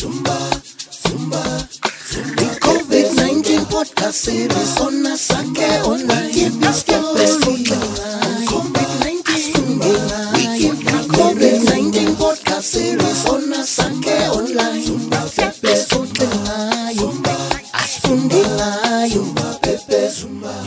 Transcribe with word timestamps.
The 0.00 0.06
COVID-19 2.62 3.68
podcast 3.68 4.12
series 4.16 4.80
on 4.80 5.04
Asake 5.04 5.84
Online. 5.84 6.32
COVID-19. 8.48 9.78
The 10.88 11.04
COVID-19 11.12 12.16
podcast 12.16 12.62
series 12.62 13.26
on 13.26 13.52
Asake 13.52 14.16
Online. 14.32 14.80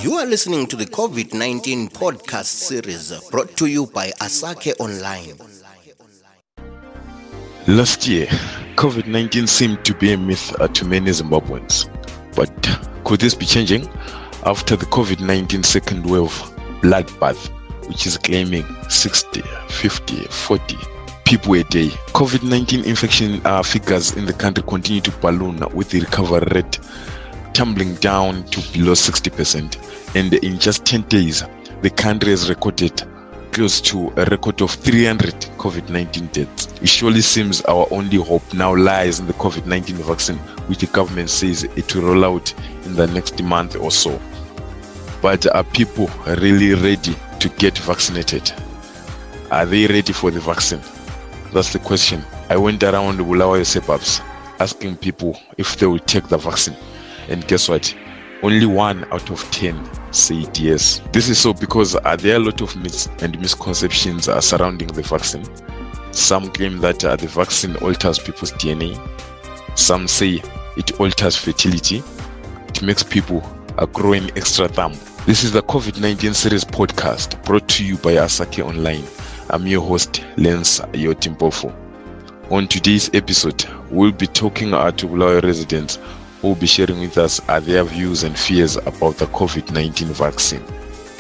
You 0.04 0.14
are 0.14 0.28
listening 0.28 0.68
to 0.68 0.76
the 0.76 0.86
COVID 0.86 1.34
19 1.34 1.90
podcast 1.90 2.46
series 2.46 3.12
brought 3.32 3.58
to 3.58 3.66
you 3.66 3.88
by 3.88 4.12
Asake 4.22 4.74
Online. 4.80 5.34
Last 7.66 8.08
year, 8.08 8.28
COVID 8.76 9.08
19 9.08 9.48
seemed 9.48 9.86
to 9.86 9.94
be 9.94 10.14
a 10.14 10.18
myth 10.18 10.54
uh, 10.60 10.68
to 10.70 10.86
many 10.86 11.12
Zimbabweans. 11.12 11.88
But 12.36 12.52
could 13.04 13.20
this 13.20 13.36
be 13.36 13.46
changing 13.46 13.88
after 14.46 14.76
the 14.76 14.86
COVID 14.88 15.20
19 15.20 15.64
second 15.64 16.06
wave 16.06 16.32
bloodbath, 16.82 17.50
which 17.88 18.08
is 18.08 18.18
claiming 18.18 18.66
60, 18.90 19.42
50, 19.70 20.16
40 20.26 20.76
people 21.26 21.54
a 21.54 21.64
day? 21.66 21.90
COVID 22.14 22.50
19 22.50 22.84
infection 22.86 23.42
uh, 23.46 23.62
figures 23.62 24.14
in 24.14 24.26
the 24.26 24.34
country 24.34 24.64
continue 24.68 25.02
to 25.02 25.12
balloon 25.20 25.60
with 25.74 25.92
the 25.92 26.00
recovery 26.02 26.48
rate 26.52 26.80
tumbling 27.54 27.94
down 27.96 28.44
to 28.46 28.60
below 28.74 28.94
60%. 28.94 30.16
And 30.16 30.34
in 30.34 30.60
just 30.60 30.86
10 30.86 31.04
days, 31.04 31.44
the 31.82 31.90
country 31.90 32.32
has 32.32 32.50
recorded 32.50 33.04
close 33.54 33.80
to 33.80 34.12
a 34.18 34.26
record 34.26 34.62
of 34.62 34.72
300 34.72 35.34
COVID 35.58 35.90
19 35.90 36.28
deaths. 36.28 36.74
It 36.82 36.90
surely 36.90 37.22
seems 37.22 37.62
our 37.62 37.88
only 37.92 38.18
hope 38.18 38.42
now 38.54 38.76
lies 38.76 39.20
in 39.20 39.28
the 39.28 39.34
COVID 39.34 39.68
19 39.68 39.96
vaccine, 39.98 40.38
which 40.68 40.80
the 40.80 40.88
government 40.88 41.30
says 41.30 41.64
it 41.64 41.96
will 41.96 42.02
roll 42.14 42.26
out 42.26 42.54
in 42.86 42.96
the 42.96 43.06
next 43.08 43.42
month 43.44 43.76
or 43.76 43.92
so. 43.92 44.20
But 45.22 45.46
are 45.56 45.64
people 45.64 46.10
really 46.26 46.74
ready 46.74 47.16
to 47.40 47.50
get 47.50 47.78
vaccinated? 47.78 48.52
Are 49.52 49.68
they 49.68 49.86
ready 49.86 50.14
for 50.14 50.32
the 50.32 50.40
vaccine? 50.40 50.82
That's 51.54 51.72
the 51.72 51.80
question. 51.80 52.24
I 52.50 52.58
went 52.58 52.84
around 52.84 53.20
Bulawayo 53.20 53.66
suburbs 53.66 54.20
asking 54.60 54.98
people 54.98 55.40
if 55.58 55.78
they 55.78 55.86
will 55.86 56.00
take 56.00 56.28
the 56.28 56.38
vaccine. 56.38 56.76
And 57.30 57.48
guess 57.48 57.70
what? 57.70 57.96
Only 58.42 58.66
one 58.66 59.06
out 59.14 59.30
of 59.30 59.40
10 59.52 60.03
said 60.16 60.58
yes. 60.58 61.02
This 61.12 61.30
is 61.30 61.40
so 61.40 61.54
because 61.54 61.96
uh, 61.96 62.16
there 62.16 62.34
are 62.34 62.42
a 62.42 62.46
lot 62.46 62.62
of 62.62 62.76
myths 62.76 63.10
and 63.20 63.40
misconceptions 63.40 64.28
uh, 64.28 64.40
surrounding 64.42 64.90
the 64.90 65.02
vaccine. 65.02 65.44
Some 66.12 66.50
claim 66.52 66.78
that 66.80 67.04
uh, 67.04 67.16
the 67.16 67.28
vaccine 67.28 67.76
alters 67.78 68.20
people's 68.20 68.52
DNA. 68.54 68.98
Some 69.78 70.08
say 70.08 70.42
it 70.78 71.00
alters 71.00 71.36
fertility. 71.36 72.04
It 72.68 72.82
makes 72.82 73.04
people 73.04 73.44
uh, 73.78 73.86
growing 73.88 74.30
extra 74.38 74.68
thumb. 74.68 74.94
This 75.26 75.44
is 75.44 75.52
the 75.52 75.64
COVID 75.64 76.00
19 76.00 76.34
series 76.34 76.64
podcast 76.64 77.44
brought 77.46 77.68
to 77.70 77.86
you 77.86 77.98
by 77.98 78.14
Asake 78.16 78.64
Online. 78.64 79.04
I'm 79.50 79.66
your 79.68 79.82
host, 79.82 80.24
Lens 80.38 80.80
Yotimpofo. 80.92 81.74
On 82.52 82.68
today's 82.68 83.10
episode, 83.14 83.66
we'll 83.90 84.12
be 84.12 84.28
talking 84.28 84.74
uh, 84.74 84.92
to 84.92 85.08
Bulawayo 85.08 85.42
residents 85.44 85.98
who 86.44 86.50
will 86.50 86.56
be 86.56 86.68
sharing 86.68 87.00
with 87.00 87.18
us 87.18 87.40
uh, 87.48 87.58
their 87.62 87.86
views 87.86 88.24
and 88.24 88.38
fears 88.38 88.76
about 88.76 89.16
the 89.16 89.26
COVID 89.28 89.72
19 89.72 90.10
vaccine. 90.10 90.62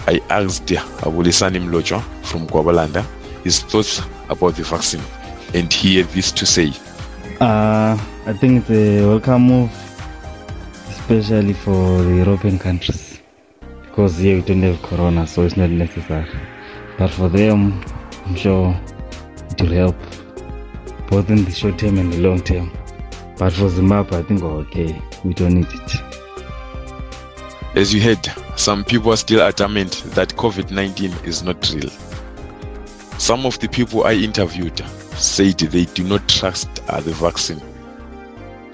I 0.05 0.19
asked 0.29 0.65
Abulisani 0.65 1.59
Mlojo 1.61 2.01
from 2.25 2.45
Gwabalanda 2.45 3.05
his 3.45 3.61
thoughts 3.61 4.01
about 4.29 4.55
the 4.57 4.63
vaccine, 4.63 5.01
and 5.53 5.71
he 5.71 5.95
had 5.97 6.07
this 6.09 6.29
to 6.33 6.45
say. 6.45 6.73
Uh, 7.39 7.97
I 8.25 8.33
think 8.33 8.63
it's 8.63 8.69
a 8.69 9.07
welcome 9.07 9.43
move, 9.43 9.71
especially 10.89 11.53
for 11.53 12.01
the 12.03 12.15
European 12.17 12.59
countries, 12.59 13.21
because 13.81 14.17
here 14.17 14.35
we 14.35 14.41
don't 14.41 14.61
have 14.63 14.81
corona, 14.81 15.25
so 15.25 15.43
it's 15.43 15.55
not 15.55 15.69
necessary. 15.69 16.27
But 16.97 17.11
for 17.11 17.29
them, 17.29 17.81
I'm 18.25 18.35
sure 18.35 18.77
it 19.51 19.61
will 19.61 19.71
help, 19.71 19.95
both 21.07 21.29
in 21.29 21.45
the 21.45 21.51
short 21.51 21.79
term 21.79 21.97
and 21.97 22.11
the 22.11 22.19
long 22.19 22.41
term. 22.41 22.73
But 23.37 23.53
for 23.53 23.69
Zimbabwe, 23.69 24.19
I 24.19 24.23
think 24.23 24.41
we're 24.41 24.49
okay. 24.59 25.01
We 25.23 25.33
don't 25.33 25.55
need 25.55 25.67
it. 25.71 25.95
As 27.75 27.93
you 27.93 28.01
heard, 28.01 28.31
some 28.55 28.83
people 28.83 29.11
are 29.11 29.17
still 29.17 29.41
adamant 29.41 30.03
that 30.13 30.35
COVID 30.35 30.69
19 30.69 31.11
is 31.25 31.41
not 31.41 31.69
real. 31.73 31.89
Some 33.17 33.45
of 33.45 33.57
the 33.59 33.67
people 33.67 34.03
I 34.05 34.13
interviewed 34.13 34.77
said 35.15 35.57
they 35.57 35.85
do 35.85 36.03
not 36.03 36.27
trust 36.29 36.69
uh, 36.87 36.99
the 36.99 37.13
vaccine, 37.13 37.61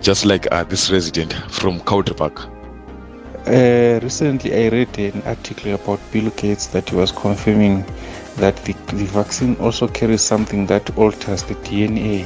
just 0.01 0.25
like 0.25 0.51
uh, 0.51 0.63
this 0.65 0.91
resident 0.91 1.33
from 1.49 1.79
Cowdray 1.81 2.15
Park. 2.15 2.41
Uh, 3.47 3.99
recently, 4.03 4.53
I 4.53 4.69
read 4.69 4.99
an 4.99 5.21
article 5.25 5.73
about 5.73 5.99
Bill 6.11 6.29
Gates 6.31 6.67
that 6.67 6.89
he 6.89 6.95
was 6.95 7.11
confirming 7.11 7.85
that 8.35 8.57
the, 8.65 8.73
the 8.93 9.05
vaccine 9.05 9.55
also 9.57 9.87
carries 9.87 10.21
something 10.21 10.65
that 10.67 10.97
alters 10.97 11.43
the 11.43 11.55
DNA, 11.55 12.25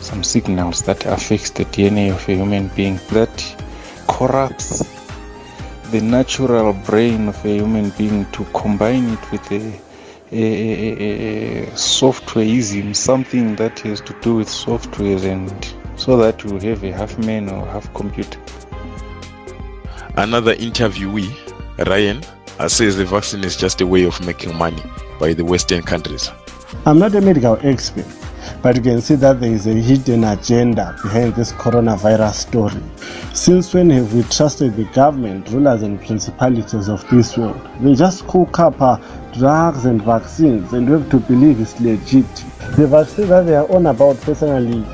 some 0.00 0.22
signals 0.22 0.82
that 0.82 1.04
affects 1.06 1.50
the 1.50 1.64
DNA 1.66 2.12
of 2.12 2.28
a 2.28 2.34
human 2.34 2.68
being 2.68 2.98
that 3.10 3.64
corrupts 4.08 4.84
the 5.90 6.00
natural 6.00 6.72
brain 6.72 7.28
of 7.28 7.44
a 7.44 7.56
human 7.56 7.90
being 7.90 8.24
to 8.32 8.44
combine 8.54 9.08
it 9.10 9.30
with 9.30 9.52
a, 9.52 9.80
a, 10.32 10.42
a, 10.42 11.62
a 11.62 11.66
softwareism, 11.72 12.94
something 12.94 13.56
that 13.56 13.78
has 13.80 14.00
to 14.02 14.14
do 14.20 14.36
with 14.36 14.48
softwares, 14.48 15.24
and 15.24 15.74
so 15.98 16.16
that 16.16 16.42
you 16.44 16.58
have 16.58 16.84
a 16.84 16.92
half 16.92 17.18
man 17.18 17.48
or 17.48 17.66
half 17.66 17.92
computer. 17.94 18.38
Another 20.16 20.54
interviewee, 20.54 21.30
Ryan, 21.86 22.22
uh, 22.58 22.68
says 22.68 22.96
the 22.96 23.04
vaccine 23.04 23.42
is 23.42 23.56
just 23.56 23.80
a 23.80 23.86
way 23.86 24.04
of 24.04 24.24
making 24.24 24.56
money 24.56 24.82
by 25.18 25.32
the 25.32 25.44
Western 25.44 25.82
countries. 25.82 26.30
I'm 26.86 26.98
not 26.98 27.14
a 27.14 27.20
medical 27.20 27.58
expert, 27.62 28.06
but 28.62 28.76
you 28.76 28.82
can 28.82 29.00
see 29.00 29.14
that 29.16 29.40
there 29.40 29.52
is 29.52 29.66
a 29.66 29.74
hidden 29.74 30.24
agenda 30.24 30.96
behind 31.02 31.34
this 31.34 31.52
coronavirus 31.52 32.34
story. 32.34 32.82
Since 33.34 33.72
when 33.74 33.90
have 33.90 34.12
we 34.14 34.22
trusted 34.24 34.76
the 34.76 34.84
government, 34.92 35.48
rulers, 35.50 35.82
and 35.82 36.00
principalities 36.04 36.88
of 36.88 37.08
this 37.10 37.36
world? 37.36 37.60
They 37.80 37.94
just 37.94 38.26
cook 38.26 38.58
up 38.58 38.80
uh, 38.80 38.98
drugs 39.32 39.84
and 39.84 40.02
vaccines, 40.02 40.72
and 40.72 40.88
we 40.88 40.98
have 40.98 41.10
to 41.10 41.18
believe 41.18 41.60
it's 41.60 41.80
legit. 41.80 42.26
The 42.76 42.86
vaccine 42.86 43.28
that 43.28 43.46
they 43.46 43.56
are 43.56 43.70
on 43.72 43.86
about 43.86 44.20
personally, 44.20 44.84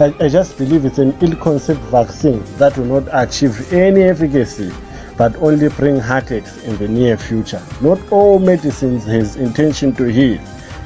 I, 0.00 0.14
I 0.20 0.28
just 0.28 0.58
believe 0.58 0.84
it's 0.84 0.98
an 0.98 1.16
ill-conceived 1.20 1.80
vaccine 1.90 2.42
that 2.56 2.76
will 2.76 3.00
not 3.00 3.08
achieve 3.12 3.72
any 3.72 4.02
efficacy 4.02 4.72
but 5.18 5.34
only 5.36 5.68
bring 5.70 5.98
heartaches 5.98 6.62
in 6.62 6.76
the 6.78 6.86
near 6.86 7.18
future. 7.18 7.60
Not 7.80 7.98
all 8.12 8.38
medicines 8.38 9.04
has 9.06 9.34
intention 9.34 9.92
to 9.96 10.04
heal. 10.04 10.40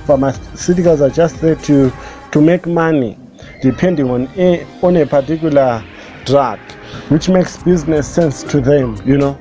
Pharmaceuticals 0.06 1.00
are 1.00 1.10
just 1.10 1.40
there 1.40 1.56
to, 1.56 1.92
to 2.30 2.40
make 2.40 2.66
money 2.66 3.18
depending 3.60 4.10
on 4.10 4.28
a, 4.36 4.64
on 4.82 4.96
a 4.96 5.06
particular 5.06 5.82
drug, 6.24 6.58
which 7.08 7.28
makes 7.28 7.62
business 7.62 8.08
sense 8.08 8.42
to 8.42 8.60
them, 8.60 8.96
you 9.04 9.16
know. 9.16 9.38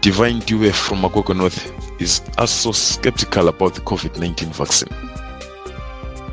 Divine 0.00 0.40
Due 0.40 0.72
from 0.72 1.02
Magwegwe 1.02 1.36
North 1.36 1.72
is 2.00 2.20
also 2.38 2.72
skeptical 2.72 3.48
about 3.48 3.74
the 3.74 3.80
COVID 3.82 4.18
19 4.18 4.48
vaccine. 4.50 4.88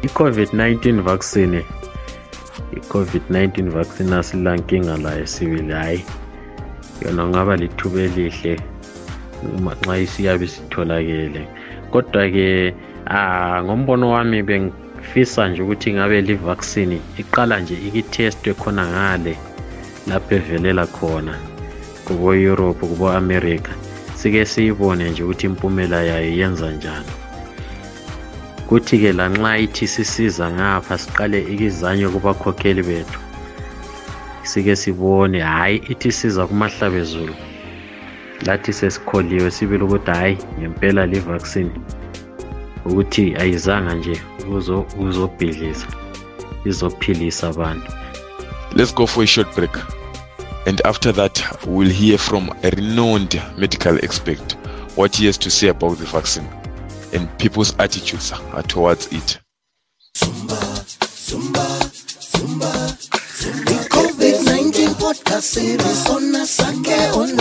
i-covid-19 0.03 1.01
vaccine 1.01 1.63
i-covid-19 2.73 3.69
vaccine 3.69 4.15
asila 4.15 4.55
nkinga 4.55 4.97
layo 4.97 5.27
sibili 5.27 5.73
hhayi 5.73 6.05
yona 7.01 7.23
kungaba 7.23 7.55
lithuba 7.55 8.01
elihle 8.01 8.59
uma 9.57 9.75
nxa 9.75 9.97
isiyabe 9.97 10.47
sitholakele 10.47 11.47
kodwa-ke 11.93 12.73
ah 13.07 13.63
ngombono 13.63 14.05
wami 14.13 14.43
bengifisa 14.43 15.47
nje 15.49 15.61
ukuthi 15.61 15.93
ngabe 15.93 16.21
li 16.21 16.35
vaccine 16.35 16.97
iqala 17.21 17.59
nje 17.59 17.75
ikithestwe 17.87 18.53
khona 18.53 18.83
ngale 18.87 19.33
lapho 20.07 20.35
evelela 20.35 20.85
khona 20.87 21.33
kubo 22.05 22.33
Europe 22.35 22.81
kubo 22.89 23.11
America 23.11 23.71
sike 24.15 24.45
siyibone 24.45 25.09
nje 25.09 25.23
ukuthi 25.23 25.45
impumela 25.45 26.03
yayo 26.03 26.31
yenza 26.39 26.71
njani. 26.71 27.13
Kuthi-ke 28.67 29.13
lanxa 29.13 29.57
ithi 29.57 29.87
sisiza 29.87 30.51
ngapha 30.51 30.97
siqale 30.97 31.39
ikizanyo 31.53 32.09
kubakhokheli 32.09 32.83
bethu 32.83 33.19
sike 34.43 34.75
sibone 34.75 35.39
hhayi 35.39 35.77
ithi 35.89 36.11
siza 36.11 36.47
kumahlabezulu 36.47 37.33
lathi 38.45 38.73
sesikholiwe 38.73 39.51
sibili 39.51 39.83
ukuthi 39.83 40.11
hhayi 40.11 40.37
ngempela 40.59 41.05
le 41.05 41.19
vaccine 41.19 41.71
ukuthi 42.85 43.35
ayizanga 43.35 43.93
nje 43.93 44.21
ukuzobhidliza 44.47 45.87
izophilisa 46.65 47.47
abantu 47.47 47.91
Let's 48.75 48.93
go 48.93 49.07
for 49.07 49.23
a 49.23 49.25
short 49.25 49.55
break. 49.55 49.75
And 50.67 50.79
after 50.85 51.11
that, 51.13 51.65
we'll 51.65 51.89
hear 51.89 52.19
from 52.19 52.51
a 52.63 52.69
renowned 52.69 53.41
medical 53.57 53.97
expert 54.03 54.55
what 54.95 55.15
he 55.15 55.25
has 55.25 55.39
to 55.39 55.49
say 55.49 55.69
about 55.69 55.97
the 55.97 56.05
vaccine 56.05 56.47
and 57.13 57.27
people's 57.39 57.73
attitudes 57.79 58.31
towards 58.67 59.07
it. 59.11 59.39
podcast 64.99 65.41
series 65.41 66.09
on 66.09 66.33
Asake 66.35 67.13
Online. 67.15 67.38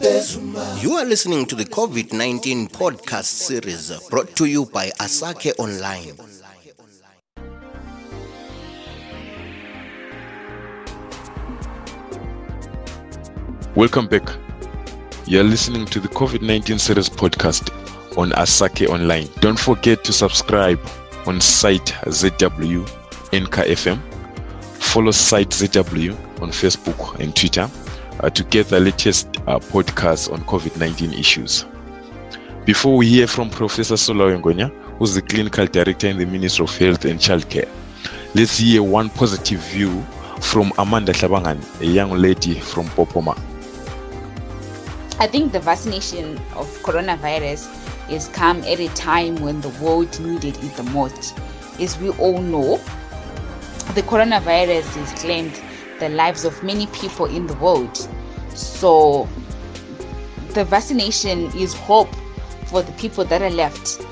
You 0.00 0.94
are 0.94 1.04
listening 1.04 1.44
to 1.46 1.54
the 1.54 1.66
COVID 1.66 2.14
19 2.14 2.68
podcast 2.68 3.24
series 3.24 3.92
brought 4.08 4.34
to 4.36 4.46
you 4.46 4.64
by 4.64 4.88
Asake 4.98 5.52
Online. 5.58 6.14
Welcome 13.74 14.06
back. 14.06 14.26
You're 15.26 15.44
listening 15.44 15.84
to 15.86 16.00
the 16.00 16.08
COVID 16.08 16.40
19 16.40 16.78
series 16.78 17.10
podcast 17.10 17.68
on 18.16 18.30
Asake 18.30 18.88
Online. 18.88 19.28
Don't 19.40 19.58
forget 19.58 20.04
to 20.04 20.12
subscribe 20.12 20.80
on 21.26 21.38
site 21.40 21.94
ZW 22.06 22.88
NKFM. 23.32 24.00
Follow 24.74 25.10
site 25.10 25.50
ZW 25.50 26.12
on 26.40 26.48
Facebook 26.50 27.18
and 27.20 27.36
Twitter 27.36 27.68
uh, 28.20 28.30
to 28.30 28.44
get 28.44 28.68
the 28.68 28.80
latest 28.80 29.28
uh, 29.46 29.58
podcasts 29.58 30.32
on 30.32 30.40
COVID 30.44 30.78
19 30.78 31.12
issues. 31.12 31.64
Before 32.64 32.96
we 32.96 33.08
hear 33.08 33.26
from 33.26 33.50
Professor 33.50 33.96
Sola 33.96 34.36
who's 34.98 35.14
the 35.14 35.22
clinical 35.22 35.66
director 35.66 36.06
in 36.06 36.18
the 36.18 36.26
Ministry 36.26 36.64
of 36.64 36.76
Health 36.76 37.04
and 37.04 37.18
Childcare, 37.18 37.68
let's 38.34 38.58
hear 38.58 38.82
one 38.82 39.10
positive 39.10 39.60
view 39.60 40.00
from 40.40 40.72
Amanda 40.78 41.12
Shabangan, 41.12 41.80
a 41.80 41.86
young 41.86 42.10
lady 42.12 42.60
from 42.60 42.86
Mpopoma. 42.86 43.36
I 45.18 45.26
think 45.26 45.52
the 45.52 45.60
vaccination 45.60 46.38
of 46.56 46.66
coronavirus 46.82 47.68
has 48.10 48.28
come 48.28 48.58
at 48.62 48.80
a 48.80 48.88
time 48.94 49.36
when 49.36 49.60
the 49.60 49.68
world 49.80 50.18
needed 50.20 50.56
it 50.56 50.76
the 50.76 50.82
most. 50.84 51.38
As 51.80 51.98
we 51.98 52.10
all 52.10 52.40
know, 52.40 52.78
the 53.94 54.02
coronavirus 54.02 54.84
has 54.84 55.20
claimed 55.20 55.60
the 56.02 56.08
lives 56.08 56.44
of 56.44 56.60
many 56.64 56.88
people 56.88 57.26
in 57.26 57.46
the 57.46 57.54
world. 57.54 57.96
So 58.54 59.28
the 60.52 60.64
vaccination 60.64 61.44
is 61.56 61.74
hope 61.74 62.12
for 62.66 62.82
the 62.82 62.90
people 62.92 63.24
that 63.26 63.40
are 63.40 63.50
left. 63.50 64.04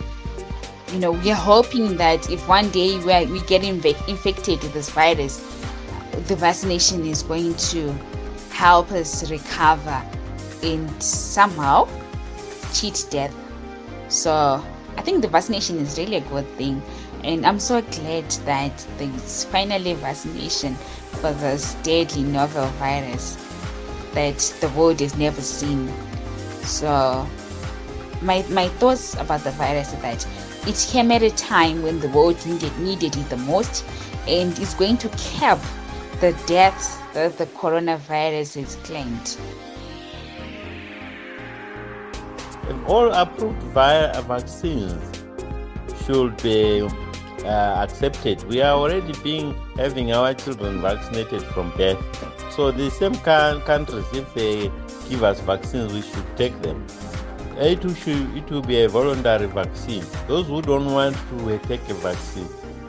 You 0.92 1.00
know, 1.00 1.10
we 1.10 1.32
are 1.32 1.42
hoping 1.52 1.96
that 1.96 2.30
if 2.30 2.46
one 2.46 2.70
day 2.70 2.96
we, 3.00 3.12
are, 3.12 3.24
we 3.24 3.40
get 3.42 3.62
inve- 3.62 4.08
infected 4.08 4.62
with 4.62 4.72
this 4.72 4.88
virus, 4.90 5.38
the 6.28 6.36
vaccination 6.36 7.04
is 7.06 7.24
going 7.24 7.54
to 7.72 7.92
help 8.52 8.92
us 8.92 9.28
recover 9.28 10.00
and 10.62 11.02
somehow 11.02 11.88
cheat 12.72 13.04
death. 13.10 13.34
So 14.08 14.64
I 15.00 15.02
think 15.02 15.22
the 15.22 15.28
vaccination 15.28 15.78
is 15.78 15.96
really 15.96 16.16
a 16.16 16.20
good 16.20 16.46
thing, 16.58 16.82
and 17.24 17.46
I'm 17.46 17.58
so 17.58 17.80
glad 17.80 18.30
that 18.44 18.86
there's 18.98 19.44
finally 19.44 19.94
vaccination 19.94 20.74
for 20.74 21.32
this 21.32 21.72
deadly 21.76 22.22
novel 22.22 22.66
virus 22.76 23.38
that 24.12 24.36
the 24.60 24.68
world 24.76 25.00
has 25.00 25.16
never 25.16 25.40
seen. 25.40 25.90
So 26.64 27.26
my 28.20 28.44
my 28.50 28.68
thoughts 28.76 29.14
about 29.14 29.42
the 29.42 29.52
virus 29.52 29.90
is 29.94 30.02
that 30.02 30.26
it 30.68 30.86
came 30.92 31.10
at 31.12 31.22
a 31.22 31.30
time 31.30 31.82
when 31.82 31.98
the 32.00 32.10
world 32.10 32.36
needed 32.44 32.78
needed 32.78 33.16
it 33.16 33.30
the 33.30 33.38
most, 33.38 33.86
and 34.28 34.52
it's 34.58 34.74
going 34.74 34.98
to 34.98 35.08
cap 35.16 35.58
the 36.20 36.32
deaths 36.46 36.98
that 37.14 37.38
the 37.38 37.46
coronavirus 37.46 38.60
has 38.60 38.76
claimed. 38.84 39.38
All 42.86 43.10
approved 43.12 43.62
via 43.74 44.20
vaccines 44.22 45.24
should 46.04 46.40
be 46.42 46.82
uh, 47.44 47.84
accepted. 47.84 48.42
We 48.44 48.60
are 48.62 48.76
already 48.76 49.12
being 49.22 49.54
having 49.76 50.12
our 50.12 50.34
children 50.34 50.80
vaccinated 50.80 51.42
from 51.42 51.70
birth. 51.76 51.98
So 52.50 52.70
the 52.70 52.90
same 52.90 53.14
can, 53.14 53.60
countries, 53.62 54.04
if 54.12 54.32
they 54.34 54.70
give 55.08 55.22
us 55.22 55.40
vaccines, 55.40 55.92
we 55.92 56.02
should 56.02 56.36
take 56.36 56.60
them. 56.62 56.84
It 57.56 57.84
will, 57.84 57.94
should, 57.94 58.36
it 58.36 58.50
will 58.50 58.62
be 58.62 58.82
a 58.82 58.88
voluntary 58.88 59.46
vaccine. 59.46 60.04
Those 60.26 60.46
who 60.46 60.62
don't 60.62 60.92
want 60.92 61.16
to 61.30 61.58
take 61.68 61.88
a 61.88 61.94
vaccine 61.94 62.48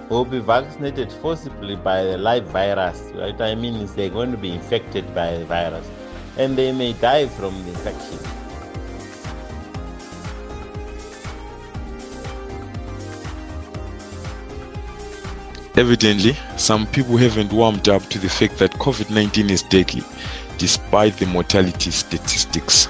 will 0.09 0.25
be 0.25 0.39
vaccinated 0.39 1.11
forcibly 1.21 1.75
by 1.75 2.03
the 2.03 2.17
live 2.17 2.45
virus. 2.47 3.01
What 3.13 3.41
I 3.41 3.55
mean 3.55 3.85
they're 3.95 4.09
going 4.09 4.31
to 4.31 4.37
be 4.37 4.51
infected 4.51 5.13
by 5.15 5.37
the 5.37 5.45
virus 5.45 5.89
and 6.37 6.57
they 6.57 6.71
may 6.71 6.93
die 6.93 7.27
from 7.27 7.63
the 7.63 7.69
infection. 7.69 8.40
Evidently, 15.77 16.35
some 16.57 16.85
people 16.87 17.15
haven't 17.15 17.53
warmed 17.53 17.87
up 17.87 18.03
to 18.09 18.19
the 18.19 18.27
fact 18.27 18.57
that 18.57 18.71
COVID 18.73 19.09
19 19.09 19.49
is 19.49 19.63
deadly, 19.63 20.03
despite 20.57 21.15
the 21.17 21.25
mortality 21.27 21.91
statistics. 21.91 22.89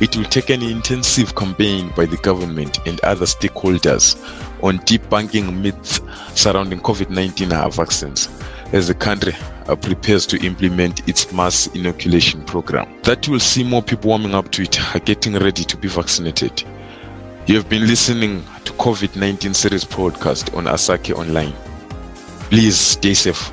It 0.00 0.16
will 0.16 0.24
take 0.24 0.50
an 0.50 0.62
intensive 0.62 1.34
campaign 1.34 1.92
by 1.96 2.06
the 2.06 2.16
government 2.18 2.78
and 2.86 3.00
other 3.00 3.26
stakeholders 3.26 4.16
on 4.62 4.78
debunking 4.80 5.60
myths 5.60 6.00
surrounding 6.40 6.80
COVID 6.80 7.10
19 7.10 7.48
vaccines 7.72 8.28
as 8.72 8.88
the 8.88 8.94
country 8.94 9.32
uh, 9.66 9.74
prepares 9.74 10.26
to 10.26 10.44
implement 10.44 11.08
its 11.08 11.32
mass 11.32 11.66
inoculation 11.68 12.44
program. 12.44 12.88
That 13.02 13.28
will 13.28 13.40
see 13.40 13.64
more 13.64 13.82
people 13.82 14.10
warming 14.10 14.34
up 14.34 14.50
to 14.52 14.62
it, 14.62 14.78
getting 15.04 15.34
ready 15.34 15.64
to 15.64 15.76
be 15.76 15.88
vaccinated. 15.88 16.62
You 17.46 17.56
have 17.56 17.68
been 17.68 17.86
listening 17.86 18.44
to 18.64 18.72
COVID 18.74 19.16
19 19.16 19.54
series 19.54 19.84
podcast 19.84 20.56
on 20.56 20.64
Asake 20.64 21.16
Online. 21.16 21.52
Please 22.50 22.78
stay 22.78 23.14
safe. 23.14 23.50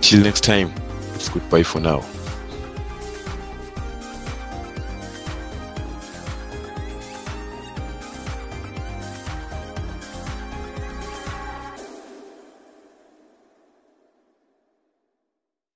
Till 0.00 0.22
next 0.22 0.44
time, 0.44 0.72
it's 1.14 1.28
goodbye 1.28 1.62
for 1.62 1.80
now. 1.80 2.00